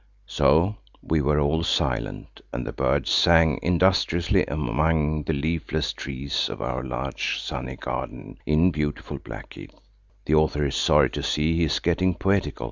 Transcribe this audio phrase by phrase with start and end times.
[0.25, 6.59] So we were all silent, and the birds sang industriously among the leafless trees of
[6.59, 9.75] our large sunny garden in beautiful Blackheath.
[10.25, 12.59] (The author is sorry to see he is getting poetical.